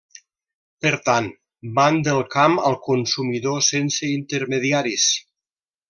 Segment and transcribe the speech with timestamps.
[0.85, 1.27] Per tant,
[1.79, 5.09] van del camp al consumidor sense intermediaris.